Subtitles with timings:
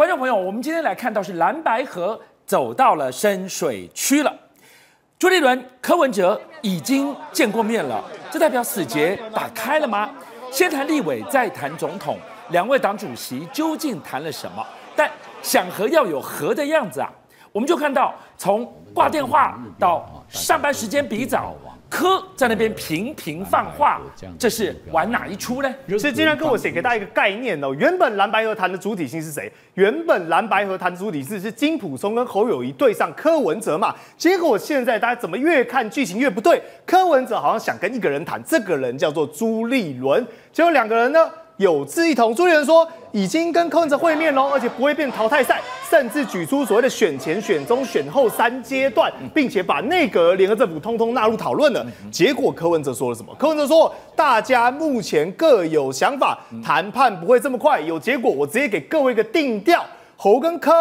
[0.00, 4.34] 观众朋友，我们今天来看到是蓝白河走到了深水区了。
[5.18, 10.08] 朱立伦、柯文哲已经见过面了，这代表死结打开了吗？
[10.50, 12.16] 先谈立委，再谈总统，
[12.48, 14.66] 两位党主席究竟谈了什么？
[14.96, 15.10] 但
[15.42, 17.12] 想和要有和的样子啊！
[17.52, 21.56] 我们就看到从挂电话到上班时间比早。
[21.92, 24.00] 柯在那边频频放话，
[24.38, 25.68] 这是玩哪一出呢？
[25.98, 27.74] 所以今天跟我写给大家一个概念哦。
[27.74, 29.52] 原本蓝白河谈的主体性是谁？
[29.74, 33.92] 原本蓝白河谈的主体是是金普松跟侯友谊对上柯文哲嘛。
[34.16, 36.62] 结果现在大家怎么越看剧情越不对？
[36.86, 40.24] 柯文哲好像想跟一个人谈，这个人叫做朱立伦。
[40.52, 41.28] 结果两个人呢？
[41.60, 45.60] 有志一同，朱立伦说已经跟柯文哲会面喽，而且不会变淘汰赛，
[45.90, 51.86] 甚至举出所谓的选前、选中、选后三阶段，并且把内阁、联合政府通通纳入讨论了。
[52.10, 53.34] 结果柯文哲说了什么？
[53.38, 58.30] 柯文哲说大家目前各有想法，谈判不会这么快有结果。
[58.30, 59.84] 我直接给各位一个定调：
[60.16, 60.72] 侯跟柯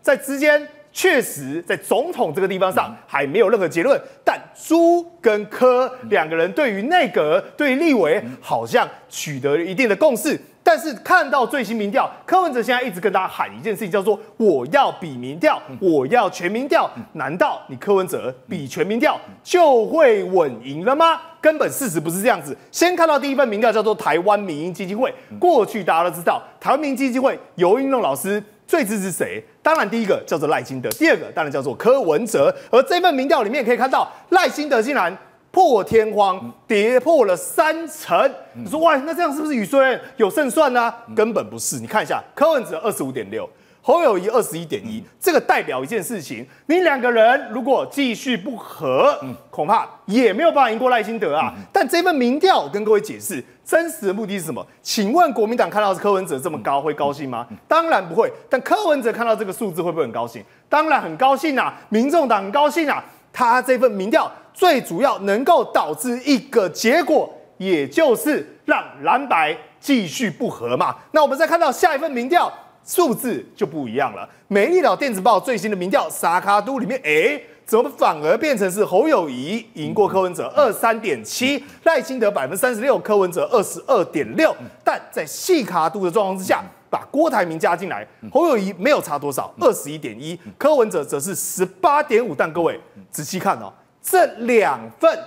[0.00, 0.66] 在之间。
[0.96, 10.40] 确实，在总统这个地方上还没有任何结论，但朱跟柯两个人对于内阁、对于立委好像取得了一定的共识。
[10.62, 16.90] 但是看到最新民调，柯文哲现在一直跟大家喊一件事情，叫做“我要比民调，我要全民调”。
[17.12, 21.20] 难道你柯文哲比全民调就会稳赢了吗？
[21.42, 22.56] 根本事实不是这样子。
[22.72, 25.12] 先看到第一份民调，叫做台湾民营基金会。
[25.38, 28.42] 过去大家都知道，台湾民营基金会游盈隆老师。
[28.66, 29.42] 最支持谁？
[29.62, 32.54] 当然，第一个叫做赖清德，第二个当然叫做柯文哲。
[32.70, 35.16] 而这份民调里面可以看到，赖清德竟然
[35.50, 38.30] 破天荒跌破了三成。
[38.54, 40.92] 你说哇，那这样是不是宇顺有胜算呢？
[41.14, 41.78] 根本不是。
[41.78, 43.48] 你看一下，柯文哲二十五点六。
[43.86, 49.16] 侯友宜二十一点一，这个代表一件事情，你两个人如果继续不和，
[49.48, 51.54] 恐怕也没有办法赢过赖清德啊。
[51.72, 54.66] 但这份民调，我跟各位解释，真实的目的是什么？
[54.82, 57.46] 请问国民党看到是柯文哲这么高，会高兴吗？
[57.68, 58.28] 当然不会。
[58.50, 60.42] 但柯文哲看到这个数字，会不会很高兴？
[60.68, 61.72] 当然很高兴啊！
[61.88, 63.04] 民众党很高兴啊！
[63.32, 70.96] 他这份民调最主要能够导致一个结果，也就是让蓝白继续不和嘛。
[71.12, 72.52] 那我们再看到下一份民调。
[72.86, 74.26] 数字就不一样了。
[74.46, 84.54] 美丽岛电子报最新的民调，沙卡都里面，哎，怎么反而变成是侯友谊赢过柯文哲二三点七，赖清德百分之三十六，柯文哲二十二点六。
[84.84, 92.34] 但在细卡都的状况之下，把郭台铭加进来，侯友谊没有差多少，二十一点一，柯文哲则是十八点五。
[92.36, 92.80] 但各位
[93.10, 95.18] 仔细看哦，这两份。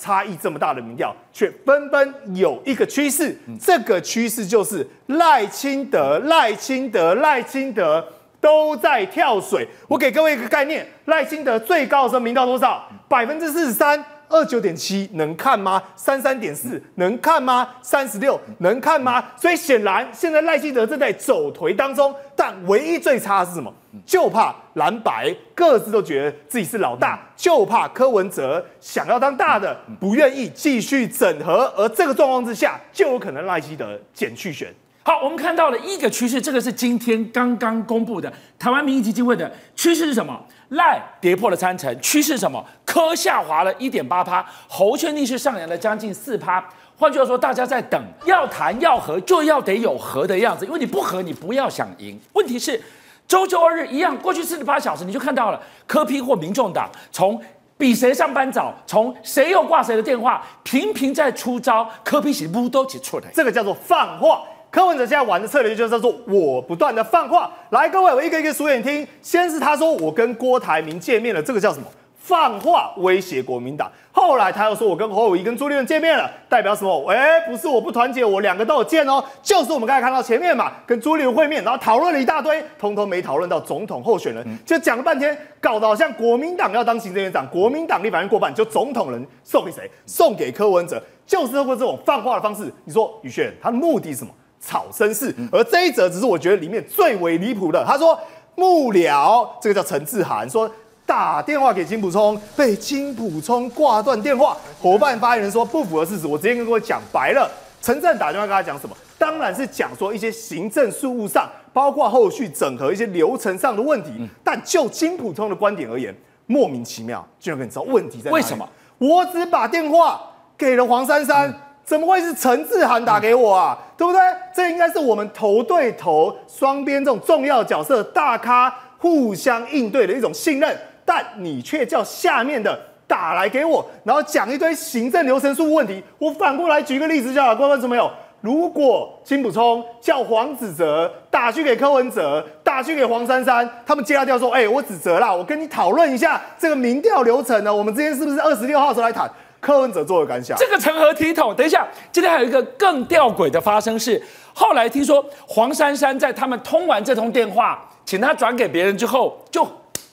[0.00, 8.06] 差异这么大的民调，却纷纷有一个趋势，这个趋势就是赖清德、赖清德、赖清德
[8.40, 9.66] 都在跳水。
[9.88, 12.88] 我给各位一个概念，赖清德最高的时候民调多少？
[13.08, 14.04] 百分之四十三。
[14.28, 15.82] 二九点七能看吗？
[15.96, 17.68] 三三点四能看吗？
[17.82, 19.24] 三十六能看吗？
[19.36, 23.72] 所以显然现在赖清德正在走颓当中，但唯一最差是什么？
[24.04, 34.72] 就怕蓝白各自都觉得自己是老大，就怕柯文哲想要当大的，不愿意继续整合，而这个状况之下，就有可能赖希德减去选。
[35.02, 40.38] 好，我们看到了一个趋势，这个是今天刚刚公布的台湾民意基金会的趋势是什么？
[40.70, 42.64] 赖跌破了三成，趋势什么？
[42.84, 46.62] 柯下滑了一点八趴，侯确定是上扬了将近四趴。
[46.98, 52.18] 换句话说，大家在等，要谈要和，就要得有和的样子，因为你不和，你不要想赢。
[52.32, 52.82] 问题是，
[53.26, 57.40] 周周二日一样，过去四十八小时你就看到了柯批或民众党从
[57.76, 64.42] 比谁上班早，从谁又挂谁的电话，频频在出招，柯 P 是不都挤出来，这个叫做放话。
[64.78, 69.04] 柯文哲现在玩的策略就是叫做我不断的放话，来各位，我一个一个数给你听。
[69.20, 71.86] 先是他说我跟郭台铭见面了，这个叫什么？
[72.16, 73.90] 放话威胁国民党。
[74.12, 77.10] 后来他又说我跟侯友谊跟朱立伦见面了，代表什么？
[77.10, 79.20] 哎，不是我不团结，我两个都有见哦。
[79.42, 89.90] 就是我们刚才看到前面嘛，跟朱立伦会面，然后讨论了一大堆，通通没讨论到总统候选人，就讲了半天，搞得好像国民党要当行政院长，国民党立法院过半，就总统人送给谁？
[90.06, 92.72] 送给柯文哲，就是通过这种放话的方式。
[92.84, 94.32] 你说宇轩他的目的是什么？
[94.60, 97.84] 炒声势，而这一则只是我觉得里面最为离谱的。
[97.84, 98.18] 他说
[98.54, 100.70] 幕僚，这个叫陈志涵，说
[101.06, 104.56] 打电话给金普聪，被金普聪挂断电话。
[104.80, 107.48] 伙伴发言人说不符合事实，我直接跟各位讲白了。
[107.80, 108.96] 陈震打电话跟他讲什么？
[109.16, 114.28] 当然是讲说一些行政事务上，包括后续整合一些流程上的问题。
[114.42, 116.14] 但就金普聪的观点而言，
[116.46, 118.42] 莫名其妙，居然跟你知道问题在哪里。
[118.42, 118.68] 为什么？
[118.98, 120.20] 我只把电话
[120.58, 121.48] 给了黄珊珊。
[121.48, 121.54] 嗯
[121.88, 123.78] 怎么会是陈志涵打给我啊？
[123.80, 124.20] 嗯、对不对？
[124.54, 130.76] 这应该是我们头对头、双边这种重要角色大咖互相应对的一种信任，
[131.06, 136.04] 但你却叫下面的打来给我，然后讲一堆行政流程事务问题。
[136.18, 138.10] 我反过来举个例子，叫各位观众朋友，
[138.42, 149.26] 如果金溥聪叫黄子哲打去给柯文哲，打去给黄珊珊，他们接他电话说，哎、我指责啦，我跟你讨论一下这个民调流程呢，我们之间是不是二十六号时候来谈？
[149.60, 150.56] 柯文哲做的感想？
[150.56, 151.54] 这个成何体统？
[151.54, 154.22] 等一下，今天还有一个更吊诡的发生是，
[154.52, 159.66] 后来听说黄珊珊在他们通完这通电话，请他转给别人之后，就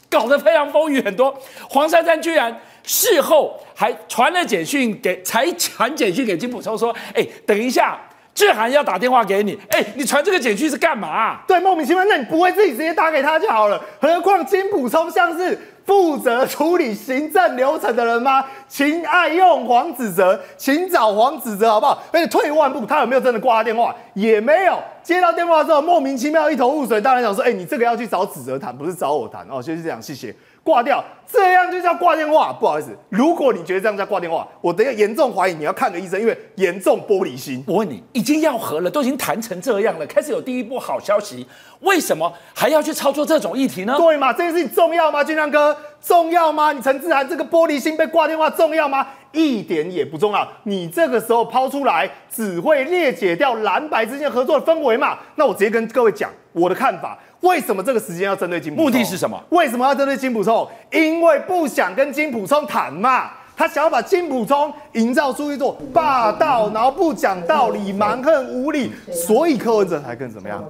[0.09, 1.35] 搞得非常风雨很多。
[1.69, 7.99] 黄珊珊居然事后还传了简讯给，才传简讯给金普聪说：“哎，等一下，
[8.35, 13.81] 志涵要打电话给你，哎，你传这个简讯是干嘛？”对，莫名其妙，那你不会自己直接打给他就好了？
[13.99, 15.57] 何况金普聪像是。
[15.85, 18.43] 负责处理行政流程的人吗？
[18.67, 22.01] 请爱用黄子哲，请找黄子哲好不好？
[22.11, 23.95] 而且退一万步，他有没有真的挂他电话？
[24.15, 24.79] 也没有。
[25.03, 26.99] 接到电话之后，莫名其妙一头雾水。
[26.99, 29.61] 当然想说，哎、你这个要去找子哲谈，不是找我谈哦。
[29.61, 30.35] 就是这样，谢谢。
[30.65, 31.01] 挂掉，
[31.31, 32.51] 这样就叫挂电话。
[32.51, 37.63] 不好意思，如果你觉得这样叫挂电话，我等下严重怀疑你要看个医生，因为严重玻璃心。
[37.67, 41.45] 我问你，已经要和了，都已经谈成这样了，开始有第一波好消息，
[41.81, 43.95] 为什么还要去操作这种议题呢？
[43.95, 45.23] 对嘛，这件事情重要吗？
[45.23, 46.71] 俊亮哥，重要吗？
[46.71, 49.07] 你陈志涵这个玻璃心被挂电话重要吗？
[49.31, 50.47] 一点也不重要。
[50.63, 55.17] 你这个时候抛出来，只会裂解掉蓝白之间合作的氛围嘛。
[55.35, 57.17] 那我直接跟各位讲我的看法。
[57.41, 58.85] 为什么这个时间要针对金普聪？
[58.85, 59.41] 目的是什么？
[59.49, 60.67] 为什么要针对金普聪？
[60.91, 70.63] 因为不想跟金普聪谈嘛，他想要把金普聪营造出一座霸道，然后不讲道理、蛮横无理，所以柯文哲才更怎么样？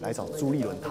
[0.00, 0.90] 来找朱立伦谈，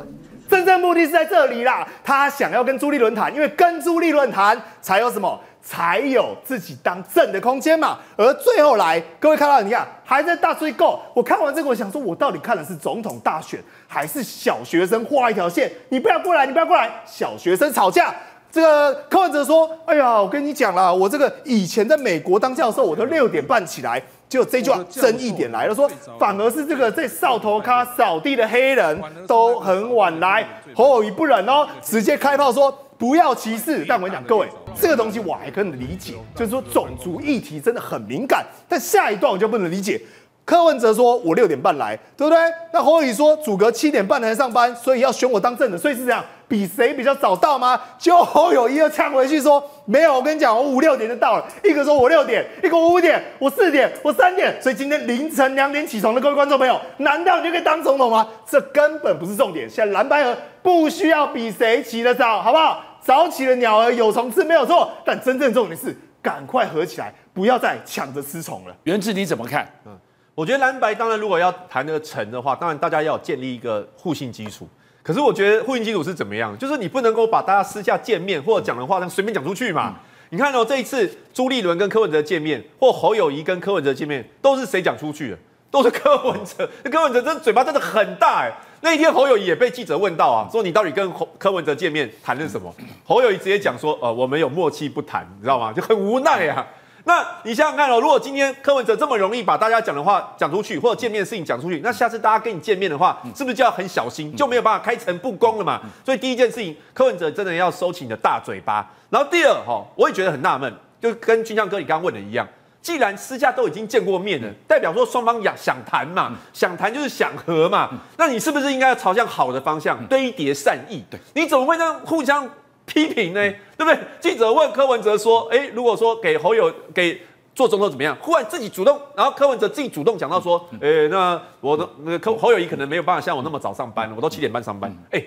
[0.49, 1.87] 真正目的是在这里啦。
[2.03, 5.39] 他想要跟朱立伦谈，因为跟朱立伦谈才有什么？
[5.67, 7.97] 才有自己当正的空间嘛。
[8.15, 11.01] 而最后来，各位看到，你看还在大追购。
[11.15, 15.71] 我看完这个，我想说，我到底看的是总统大选，还是小学生画一条线？
[15.89, 16.87] 你不要过来，你不要过来！
[17.03, 18.13] 小学生吵架，
[18.51, 25.89] 这个柯文哲说：“哎呀，我跟你讲啦，我这个以前在美国当教授，我都六点半起来。”就这句话争议点来了，说
[26.19, 30.47] 反而是这个在扫头咖扫地的黑人都很晚来。
[30.75, 32.81] 侯友宜不忍哦，直接开炮说。
[32.97, 38.45] 不要歧视，但我跟你讲，各位，这个东西我还可以理解，就是说种族议题真的很敏感。
[38.69, 40.01] 但下一段我就不能理解，
[40.45, 42.39] 柯文哲说我六点半来，对不对？
[42.71, 47.81] 那侯友说祖阁七点半来上班，所以要选我当正的，所以是这样，比谁比较早到吗？
[47.97, 51.45] 就侯友宜又呛回去说没有，我跟你讲，我五六点就到了。
[51.63, 58.27] 一个说我六点，一个我五点，我四点，我三点，所以今天凌晨两点起床的各位观众朋友，难道你就可以当总统吗？
[58.47, 59.67] 这根本不是重点。
[59.69, 60.37] 现在蓝白合。
[60.61, 62.83] 不需要比谁起得早，好不好？
[62.99, 64.91] 早起的鸟儿有虫吃，没有错。
[65.05, 68.75] 但真正重点是，赶快合起来，不要再抢着吃虫了。
[68.85, 69.71] 元智你怎么看？
[69.85, 69.95] 嗯，
[70.35, 74.67] 我觉得蓝白当然如果要谈那个成的话，当然大家要建立一个互信基础。
[75.01, 76.57] 可是我觉得互信基础是怎么样？
[76.57, 79.95] 就是你不能够把大家私下见面或者讲的话，这样随便讲出去嘛。
[79.95, 79.95] 嗯、
[80.31, 85.37] 你看哦，这一次朱立伦跟柯文哲见面，或侯友谊跟柯文哲见面，都是谁讲出去的？
[85.71, 86.69] 都是柯文哲。
[86.83, 88.51] 那柯文哲真的嘴巴真的很大哎。
[88.81, 92.73] 那一天侯友谊也被记者问到啊，说你到底跟柯文哲见面谈了什么？
[93.05, 95.71] 侯友谊直接讲说，呃，我们有默契不谈，你知道吗？
[95.71, 96.65] 就很无奈啊。
[97.07, 105.79] 那你想想看哦，如果今天柯文哲这么容易把大家讲的话讲出去，或者见面的事情讲出去，那下次大家跟你见面的话，是不是就要很小心，就没有办法开诚布公了嘛？
[106.03, 108.91] 所以第一件事情，柯文哲真的要收起你的大嘴巴。
[109.09, 112.47] 然后第二哈，我也觉得很纳闷，就跟军将哥你刚刚问的一样。
[112.81, 121.03] 既然私下都已经见过面了，代表说双方想想谈嘛，想谈就是想和嘛，那你是不是应该要朝向好的方向堆叠善意？
[121.09, 122.47] 对，你怎么会这样互相
[122.85, 123.41] 批评呢？
[123.77, 123.99] 对不对？
[124.19, 127.21] 记者问柯文哲说：“哎，如果说给侯友给
[127.53, 135.23] 做总统怎么样？”忽然自己主动，然后柯文哲自己主动讲到说：“哎，那我的那个柯侯友谊可能没有办法像我那么早上班，我都七点半上班。”哎，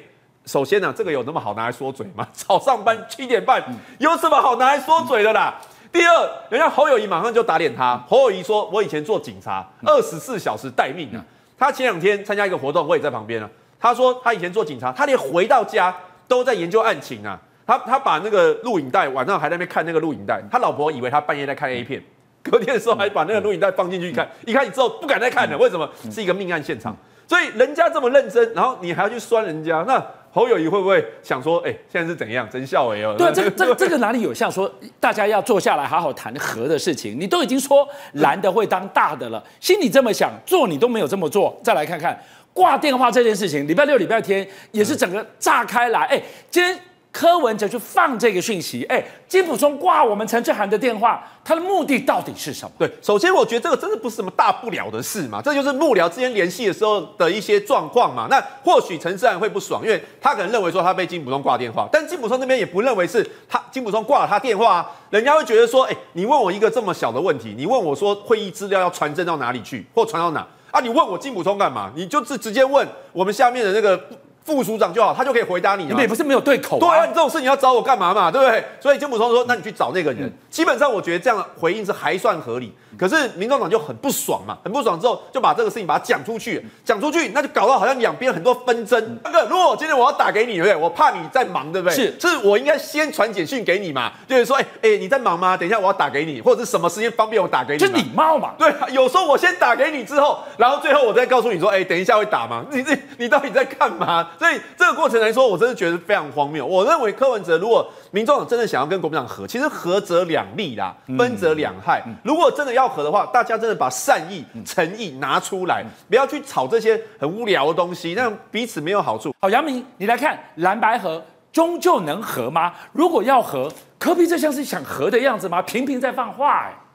[0.47, 2.27] 首先呢，这个有那么好拿来说嘴吗？
[2.33, 3.63] 早上班七点半
[3.99, 5.59] 有什么好拿来说嘴的啦？
[5.91, 7.97] 第二，人家侯友谊马上就打脸他。
[8.09, 11.25] 侯友谊说：“我以前做警察，二十四小时待命啊。”
[11.59, 13.49] 他前两天参加一个活动，我也在旁边啊。
[13.81, 15.95] 他说他以前做警察，他连回到家
[16.29, 17.41] 都在研究案情啊。
[17.69, 22.03] 他他把那个录影带晚上还在那边看那个录影带，他老婆以为他半夜在看 A 片，
[22.43, 25.59] 隔天的时候还把那个录影带放进去看，一看之后不敢再看了。
[25.59, 25.87] 为什么？
[26.11, 26.97] 是一个命案现场，
[27.27, 30.03] 所以人家这么认真，然后你还要去酸人家，那。
[30.31, 32.47] 侯友谊会不会想说，哎、欸，现在是怎样？
[32.51, 33.15] 真笑哎哦。
[33.17, 34.71] 对，这个这个这个哪里有像说
[35.01, 37.19] 大家要坐下来好好谈和的事情？
[37.19, 41.59] 你都已经说蓝的会当大的了，心里这么想，做你都没有这么做。
[41.65, 42.17] 再来看看
[42.53, 46.03] 挂电话这件事情，礼拜六、礼拜天也是整个炸开来。
[46.03, 46.79] 哎，今天。
[47.19, 52.71] 柯文哲去放这个讯息，哎，金普松挂我们陈志涵的电话，他的目的到底是什么？
[52.79, 58.29] 对，首先我觉得这个真的不是什么大不了的事嘛，这就是幕僚之间联系的时候的一些状况嘛。
[58.31, 70.79] 那或许陈志涵会不爽，因为他可能认为说他被金普松挂电话，但金普松那边也不认为是他金普松挂了他电话啊，人家会觉得说，哎，你问我一个这么小的问题，你问我说会议资料要传真到哪里去，或传到哪啊？
[70.79, 71.91] 你问我金溥聪干嘛？
[71.97, 74.01] 你就直直接问我们下面的那个。
[74.49, 75.85] 副署长就好，他就可以回答你。
[75.85, 76.79] 你们也不是没有对口。
[76.79, 78.31] 对啊，你这种事你要找我干嘛嘛？
[78.31, 78.65] 对不对？
[78.81, 80.33] 所以金溥聪说，那你去找那个人。
[80.49, 82.73] 基本上我觉得这样的回应是还算合理。
[82.99, 89.19] 可是民众党就很不爽嘛，很不爽之后就把这个事情把它讲出去，讲出去那就搞到好像两边很多纷争。
[89.23, 90.75] 那个，如果我今天我要打给你，对不对？
[90.77, 91.95] 我怕你在忙，对不对？
[91.95, 95.57] 是，是我应该先传简讯给你嘛，就是说，哎哎，你在忙吗？
[95.57, 97.79] 等一下我要打给你，或者是什么时间方便我打给你？
[97.79, 98.55] 就礼貌嘛。
[98.59, 102.65] 对，有时候我先打给你之后，然后最后我再告诉你说，哎，等一下会打吗？
[102.73, 104.31] 你这你到底在干嘛？
[104.39, 106.65] 所以这个过程来说，我真的觉得非常荒谬。
[106.65, 112.03] 我认为柯文哲如果民众党真的想要跟国民党合，其实合则两利啦，分则两害。
[112.23, 119.35] 如果真的要合的话，大家真的把善意、诚意拿出来，不要去吵这些很无聊的东西，那彼此没有好处。
[119.41, 122.73] 好，杨明，你来看蓝白合终究能合吗？
[122.93, 125.61] 如果要合，柯比这像是想合的样子吗？
[125.63, 126.88] 频频在放话，哎。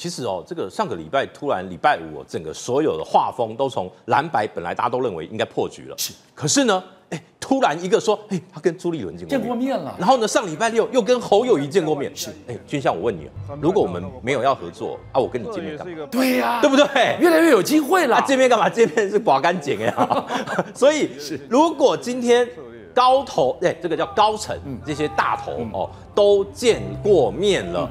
[0.00, 6.14] 其实哦，这个上个礼拜突然礼拜五，整个所有的画风都从蓝白，本来大家都认为应该破局了，是。
[6.34, 9.94] 可是呢，哎，突然一个说，哎，他跟朱立伦见过面，见过面了。
[9.98, 12.30] 然后呢，上礼拜六又跟侯友谊见过面，是。
[12.48, 13.28] 哎，君相，我问你，
[13.60, 16.06] 如果我们没有要合作啊，我跟你见面干嘛？
[16.10, 17.18] 对呀，对不对？
[17.20, 18.16] 越来越有机会了。
[18.16, 18.70] 啊，见面干嘛？
[18.70, 20.26] 见面是刮干净呀。
[20.74, 22.48] 所以，是如果今天
[22.94, 27.86] 高头，哎，这个叫高层，这些大头哦，都见过面了。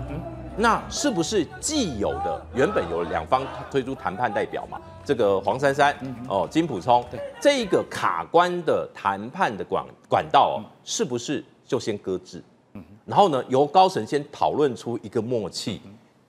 [0.61, 4.77] 那是不是既有的原本有两方推出谈判代表嘛？
[5.05, 5.95] 这个黄珊珊
[6.27, 12.43] 哦，金普聪，对，这一个卡关的谈判的管管道哦，是不是就先搁置？
[12.73, 15.79] 嗯然后呢，由高层先讨论出一个默契，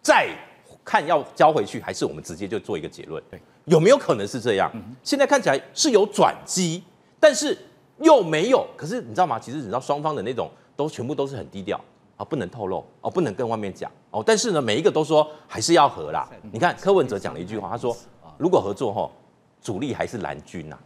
[0.01, 0.29] 再
[0.85, 3.21] 看要交回去，还是我们直接就做一个结论？
[3.29, 4.71] 对，有没有可能是这样？
[5.03, 6.85] 现在看起来是有转机，
[7.19, 7.59] 但是
[7.99, 8.65] 又没有。
[8.77, 9.41] 可是你知道吗？
[9.41, 11.81] 其实你知道双方的那种都全部都是很低调。
[12.17, 14.23] 啊，不能透露哦，不能跟外面讲哦。
[14.27, 16.29] 但是呢，每一个都说还是要和啦。
[16.53, 17.97] 你看柯文哲讲了一句话，他说
[18.39, 19.11] 如果合作吼，
[19.61, 20.79] 主力还是蓝军呐。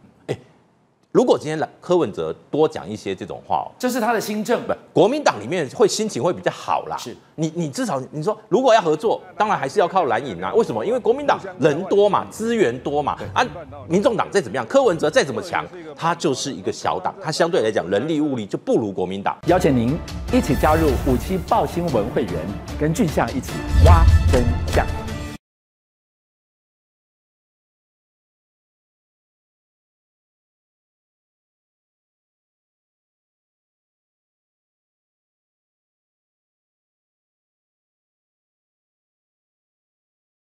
[1.15, 6.97] 如果今天来柯文哲多讲一些这种话哦，这是他的新政，不，国民党里面会心情会比较好啦。
[6.97, 10.53] 是，你你至少你说如果要合作，当然还是要靠蓝营啊。
[10.53, 10.85] 为什么？
[10.85, 13.17] 因为国民党人多嘛，资源多嘛。
[13.33, 13.47] 啊，
[13.87, 19.37] 民众党再怎么样，柯文哲再怎么强，他就是一个小党，他相对来讲人力物力就不如国民党。
[19.47, 19.97] 邀请您
[20.33, 22.33] 一起加入五七爆新闻会员，
[22.77, 23.53] 跟俊相一起
[23.85, 24.85] 挖真相。